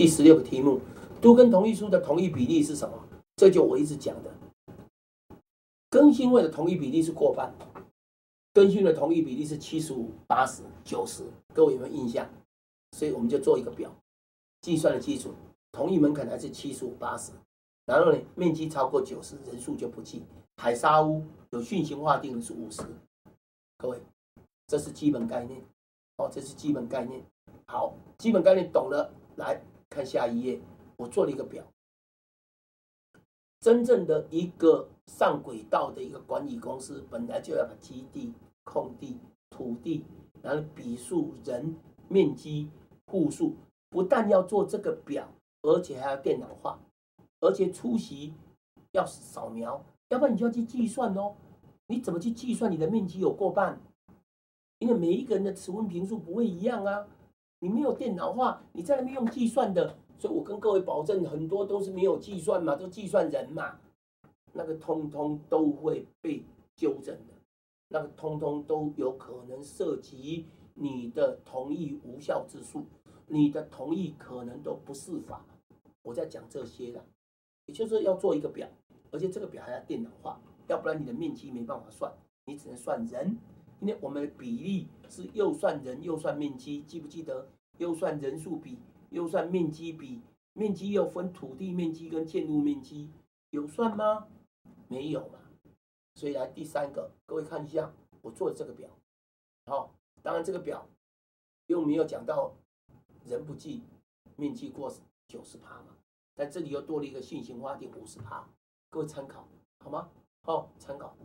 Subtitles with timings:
[0.00, 0.80] 第十六个题目，
[1.20, 3.06] 都跟同意书的同意比例是什么？
[3.36, 4.34] 这就我一直讲的，
[5.90, 7.52] 更新会的同意比例是过半，
[8.54, 12.26] 更新的同意比例是七十五、八十、九十，各位有没有印象？
[12.92, 13.94] 所以我们就做一个表，
[14.62, 15.34] 计算的基础，
[15.70, 17.32] 同意门槛还是七十五、八十，
[17.84, 20.24] 然后呢，面积超过九十，人数就不计。
[20.56, 22.80] 海沙屋有讯息划定的是五十，
[23.76, 24.00] 各位，
[24.66, 25.62] 这是基本概念，
[26.16, 27.22] 哦，这是基本概念。
[27.66, 30.60] 好，基本概念懂了，来看下一页，
[30.96, 31.64] 我做了一个表。
[33.60, 38.32] 真正的一个上轨道的一个管理公司，本来就要把基地、
[38.64, 39.18] 空地、
[39.50, 40.04] 土地，
[40.40, 41.76] 然后笔数、人、
[42.08, 42.70] 面积、
[43.06, 43.54] 户数，
[43.90, 45.28] 不但要做这个表，
[45.62, 46.78] 而且还要电脑化，
[47.40, 48.32] 而且出席
[48.92, 51.34] 要扫描，要不然你就要去计算哦。
[51.88, 53.78] 你怎么去计算你的面积有过半？
[54.78, 57.06] 因为每一个人的尺温平数不会一样啊。
[57.60, 59.96] 你没有电脑化，你在那边用计算的。
[60.18, 63.78] 所以我跟各位保证，很多都是没有计算嘛，都计算人嘛，
[64.52, 66.44] 那个通通都会被
[66.76, 67.32] 纠正的，
[67.88, 70.44] 那个通通都有可能涉及
[70.74, 72.84] 你的同意无效之数，
[73.28, 75.42] 你的同意可能都不是法。
[76.02, 77.02] 我在讲这些的，
[77.64, 78.68] 也就是要做一个表，
[79.10, 82.12] 而且这个表还要电脑化，要不然你的面积没办法算，
[82.44, 83.38] 你只能算人，
[83.80, 87.48] 因为我们的比例是又算人又算面积，记不记得？
[87.78, 88.78] 又算人数比。
[89.10, 90.20] 又算面积比，
[90.52, 93.10] 面积又分土地面积跟建筑面积，
[93.50, 94.28] 有算吗？
[94.86, 95.40] 没有嘛。
[96.14, 97.92] 所以来第三个，各位看一下
[98.22, 98.88] 我做的这个表，
[99.66, 99.92] 好，
[100.22, 100.86] 当然这个表
[101.66, 102.52] 又没有讲到
[103.24, 103.82] 人不计，
[104.36, 104.88] 面积过
[105.26, 105.96] 九十趴嘛，
[106.36, 108.48] 但这里又多了一个信型划定五十趴，
[108.90, 109.48] 各位参考
[109.82, 110.08] 好吗？
[110.42, 111.16] 好，参考。